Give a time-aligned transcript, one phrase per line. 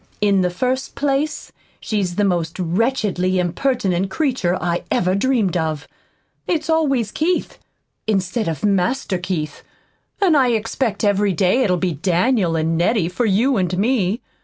[0.19, 5.87] "In the first place, she's the most wretchedly impertinent creature I ever dreamed of.
[6.47, 7.59] It's always 'Keith'
[8.07, 9.61] instead of 'Master Keith,'
[10.19, 14.21] and I expect every day it'll be 'Daniel' and 'Nettie' for you and me.